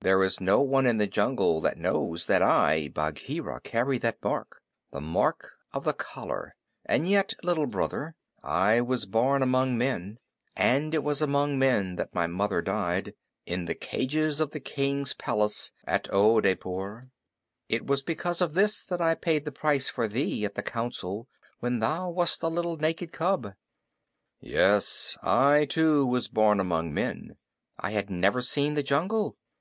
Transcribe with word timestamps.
"There 0.00 0.24
is 0.24 0.40
no 0.40 0.60
one 0.60 0.84
in 0.86 0.96
the 0.98 1.06
jungle 1.06 1.60
that 1.60 1.78
knows 1.78 2.26
that 2.26 2.42
I, 2.42 2.88
Bagheera, 2.88 3.60
carry 3.60 3.98
that 3.98 4.20
mark 4.20 4.60
the 4.90 5.00
mark 5.00 5.52
of 5.72 5.84
the 5.84 5.92
collar; 5.92 6.56
and 6.84 7.08
yet, 7.08 7.34
Little 7.44 7.66
Brother, 7.66 8.16
I 8.42 8.80
was 8.80 9.06
born 9.06 9.40
among 9.44 9.78
men, 9.78 10.18
and 10.56 10.92
it 10.92 11.04
was 11.04 11.22
among 11.22 11.56
men 11.60 11.94
that 11.94 12.12
my 12.16 12.26
mother 12.26 12.60
died 12.60 13.14
in 13.46 13.66
the 13.66 13.76
cages 13.76 14.40
of 14.40 14.50
the 14.50 14.58
king's 14.58 15.14
palace 15.14 15.70
at 15.84 16.08
Oodeypore. 16.12 17.08
It 17.68 17.86
was 17.86 18.02
because 18.02 18.40
of 18.40 18.54
this 18.54 18.84
that 18.84 19.00
I 19.00 19.14
paid 19.14 19.44
the 19.44 19.52
price 19.52 19.88
for 19.88 20.08
thee 20.08 20.44
at 20.44 20.56
the 20.56 20.64
Council 20.64 21.28
when 21.60 21.78
thou 21.78 22.10
wast 22.10 22.42
a 22.42 22.48
little 22.48 22.76
naked 22.76 23.12
cub. 23.12 23.54
Yes, 24.40 25.16
I 25.22 25.64
too 25.66 26.04
was 26.04 26.26
born 26.26 26.58
among 26.58 26.92
men. 26.92 27.36
I 27.78 27.92
had 27.92 28.10
never 28.10 28.40
seen 28.40 28.74
the 28.74 28.82
jungle. 28.82 29.36